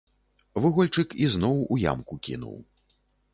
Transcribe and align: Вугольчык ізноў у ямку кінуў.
Вугольчык 0.63 1.13
ізноў 1.27 1.61
у 1.77 1.79
ямку 1.93 2.19
кінуў. 2.29 2.57